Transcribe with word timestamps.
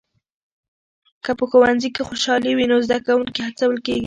که 1.23 1.31
په 1.39 1.45
ښوونځي 1.49 1.89
کې 1.95 2.01
خوشالي 2.07 2.51
وي 2.53 2.65
نو 2.71 2.77
زده 2.85 2.97
کوونکي 3.07 3.39
هڅول 3.47 3.75
کېږي. 3.85 3.99